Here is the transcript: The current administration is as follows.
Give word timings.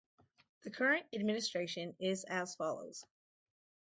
The 0.63 0.71
current 0.71 1.05
administration 1.13 1.95
is 1.99 2.23
as 2.23 2.55
follows. 2.55 3.05